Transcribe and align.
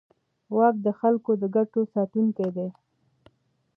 واک 0.55 0.75
د 0.85 0.87
خلکو 0.99 1.31
د 1.41 1.43
ګټو 1.55 1.81
ساتونکی 1.93 2.49
دی. 2.55 2.67